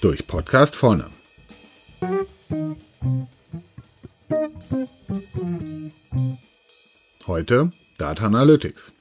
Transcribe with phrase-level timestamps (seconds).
[0.00, 1.06] Durch Podcast vorne.
[7.26, 8.92] Heute Data Analytics.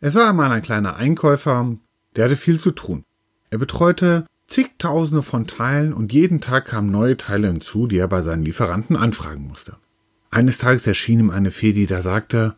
[0.00, 1.76] Es war einmal ein kleiner Einkäufer,
[2.16, 3.04] der hatte viel zu tun.
[3.50, 8.22] Er betreute zigtausende von Teilen und jeden Tag kamen neue Teile hinzu, die er bei
[8.22, 9.76] seinen Lieferanten anfragen musste.
[10.30, 12.54] Eines Tages erschien ihm eine Fee, die da sagte,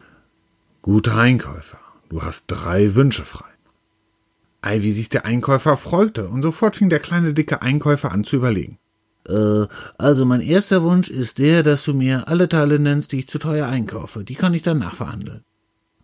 [0.82, 1.78] Guter Einkäufer,
[2.12, 3.48] du hast drei Wünsche frei.
[4.60, 8.36] Ei, wie sich der Einkäufer freute, und sofort fing der kleine dicke Einkäufer an zu
[8.36, 8.78] überlegen.
[9.28, 9.66] Äh,
[9.98, 13.38] also mein erster Wunsch ist der, dass du mir alle Teile nennst, die ich zu
[13.38, 14.24] teuer einkaufe.
[14.24, 15.42] Die kann ich dann nachverhandeln.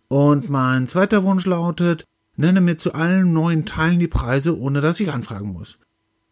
[0.07, 2.05] Und mein zweiter Wunsch lautet,
[2.35, 5.77] nenne mir zu allen neuen Teilen die Preise, ohne dass ich anfragen muss.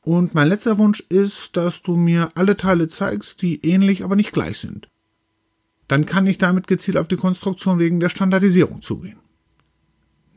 [0.01, 4.31] Und mein letzter Wunsch ist, dass du mir alle Teile zeigst, die ähnlich, aber nicht
[4.31, 4.89] gleich sind
[5.87, 9.17] dann kann ich damit gezielt auf die Konstruktion wegen der Standardisierung zugehen.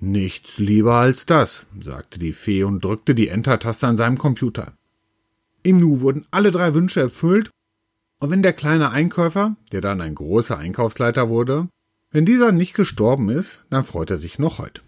[0.00, 4.72] Nichts lieber als das, sagte die Fee und drückte die Enter-Taste an seinem Computer.
[5.62, 7.50] Im Nu wurden alle drei Wünsche erfüllt,
[8.18, 11.68] und wenn der kleine Einkäufer, der dann ein großer Einkaufsleiter wurde,
[12.10, 14.80] wenn dieser nicht gestorben ist, dann freut er sich noch heute.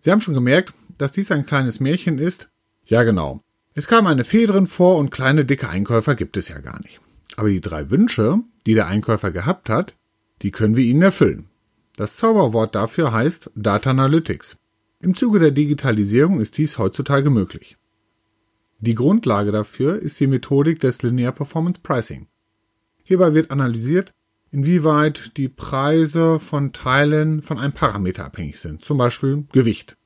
[0.00, 2.48] Sie haben schon gemerkt, dass dies ein kleines Märchen ist?
[2.84, 3.42] Ja, genau.
[3.74, 7.00] Es kam eine Fee drin vor und kleine dicke Einkäufer gibt es ja gar nicht.
[7.36, 9.94] Aber die drei Wünsche, die der Einkäufer gehabt hat,
[10.42, 11.49] die können wir ihnen erfüllen.
[12.00, 14.56] Das Zauberwort dafür heißt Data Analytics.
[15.00, 17.76] Im Zuge der Digitalisierung ist dies heutzutage möglich.
[18.78, 22.26] Die Grundlage dafür ist die Methodik des Linear Performance Pricing.
[23.02, 24.14] Hierbei wird analysiert,
[24.50, 29.98] inwieweit die Preise von Teilen von einem Parameter abhängig sind, zum Beispiel Gewicht.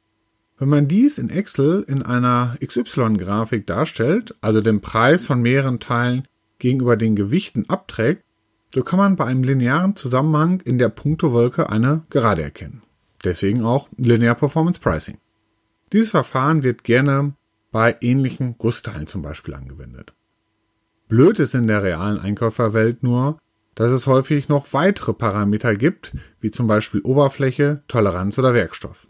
[0.58, 6.26] Wenn man dies in Excel in einer XY-Grafik darstellt, also den Preis von mehreren Teilen
[6.58, 8.24] gegenüber den Gewichten abträgt,
[8.74, 12.82] so kann man bei einem linearen Zusammenhang in der Punktewolke eine Gerade erkennen.
[13.22, 15.18] Deswegen auch Linear Performance Pricing.
[15.92, 17.34] Dieses Verfahren wird gerne
[17.70, 20.12] bei ähnlichen Gussteilen zum Beispiel angewendet.
[21.08, 23.38] Blöd ist in der realen Einkäuferwelt nur,
[23.74, 29.06] dass es häufig noch weitere Parameter gibt, wie zum Beispiel Oberfläche, Toleranz oder Werkstoff.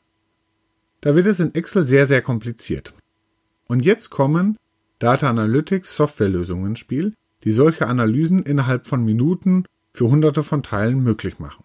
[1.00, 2.94] Da wird es in Excel sehr, sehr kompliziert.
[3.66, 4.58] Und jetzt kommen
[4.98, 11.02] Data Analytics Softwarelösungen ins Spiel, die solche Analysen innerhalb von Minuten für hunderte von Teilen
[11.02, 11.64] möglich machen.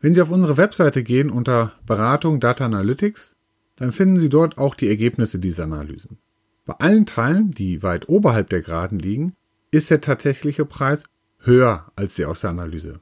[0.00, 3.36] Wenn Sie auf unsere Webseite gehen unter Beratung Data Analytics,
[3.76, 6.18] dann finden Sie dort auch die Ergebnisse dieser Analysen.
[6.64, 9.34] Bei allen Teilen, die weit oberhalb der Geraden liegen,
[9.70, 11.04] ist der tatsächliche Preis
[11.40, 13.00] höher als der aus der Analyse.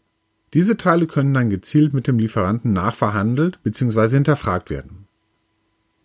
[0.54, 4.08] Diese Teile können dann gezielt mit dem Lieferanten nachverhandelt bzw.
[4.08, 5.06] hinterfragt werden.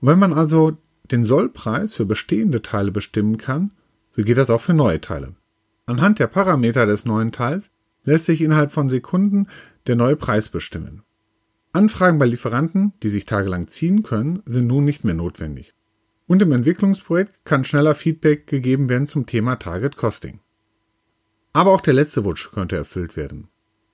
[0.02, 0.78] Und wenn man also
[1.12, 3.74] den Sollpreis für bestehende Teile bestimmen kann,
[4.12, 5.36] so geht das auch für neue Teile.
[5.92, 7.70] Anhand der Parameter des neuen Teils
[8.06, 9.48] lässt sich innerhalb von Sekunden
[9.88, 11.04] der neue Preis bestimmen.
[11.74, 15.74] Anfragen bei Lieferanten, die sich tagelang ziehen können, sind nun nicht mehr notwendig.
[16.28, 20.40] Und im Entwicklungsprojekt kann schneller Feedback gegeben werden zum Thema Target Costing.
[21.52, 23.50] Aber auch der letzte Wunsch könnte erfüllt werden.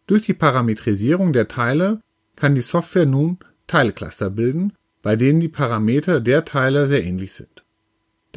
[0.05, 1.99] Durch die Parametrisierung der Teile
[2.35, 7.63] kann die Software nun Teilcluster bilden, bei denen die Parameter der Teile sehr ähnlich sind.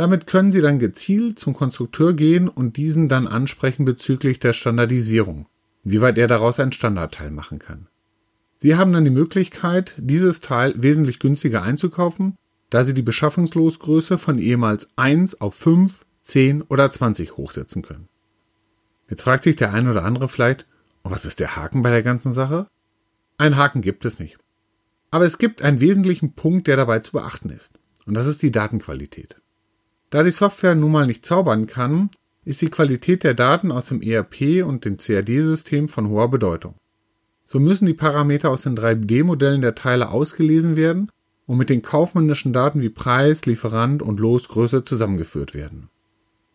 [0.00, 5.44] Damit können Sie dann gezielt zum Konstrukteur gehen und diesen dann ansprechen bezüglich der Standardisierung,
[5.84, 7.87] wie weit er daraus ein Standardteil machen kann.
[8.56, 12.38] Sie haben dann die Möglichkeit, dieses Teil wesentlich günstiger einzukaufen,
[12.71, 18.09] da Sie die Beschaffungslosgröße von ehemals 1 auf 5, 10 oder 20 hochsetzen können.
[19.11, 20.67] Jetzt fragt sich der eine oder andere vielleicht,
[21.03, 22.69] was ist der Haken bei der ganzen Sache?
[23.37, 24.38] Ein Haken gibt es nicht.
[25.11, 27.78] Aber es gibt einen wesentlichen Punkt, der dabei zu beachten ist.
[28.06, 29.37] Und das ist die Datenqualität.
[30.10, 32.10] Da die Software nun mal nicht zaubern kann,
[32.44, 36.75] ist die Qualität der Daten aus dem ERP und dem CAD-System von hoher Bedeutung.
[37.44, 41.10] So müssen die Parameter aus den 3D-Modellen der Teile ausgelesen werden
[41.47, 45.88] und mit den kaufmännischen Daten wie Preis, Lieferant und Losgröße zusammengeführt werden.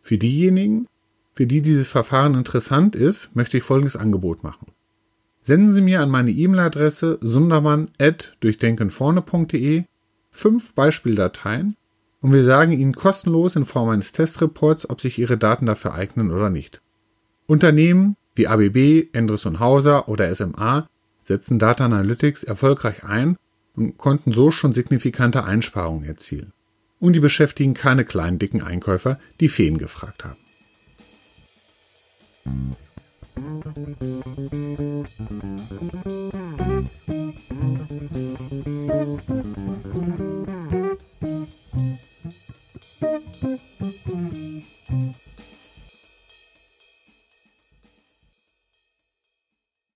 [0.01, 0.87] Für diejenigen,
[1.33, 4.67] für die dieses Verfahren interessant ist, möchte ich folgendes Angebot machen.
[5.41, 9.83] Senden Sie mir an meine E-Mail-Adresse sundermann.durchdenkenvorne.de
[10.31, 11.75] fünf Beispieldateien
[12.25, 16.31] und wir sagen Ihnen kostenlos in Form eines Testreports, ob sich Ihre Daten dafür eignen
[16.31, 16.81] oder nicht.
[17.45, 20.89] Unternehmen wie ABB, Endres und Hauser oder SMA
[21.21, 23.37] setzen Data Analytics erfolgreich ein
[23.75, 26.51] und konnten so schon signifikante Einsparungen erzielen.
[26.99, 30.39] Und die beschäftigen keine kleinen dicken Einkäufer, die Feen gefragt haben.